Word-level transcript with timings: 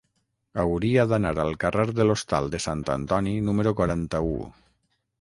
Hauria 0.63 1.05
d'anar 1.11 1.33
al 1.43 1.53
carrer 1.65 1.87
de 2.01 2.07
l'Hostal 2.09 2.51
de 2.57 2.65
Sant 2.69 2.83
Antoni 2.97 3.39
número 3.51 3.79
quaranta-u. 3.83 4.37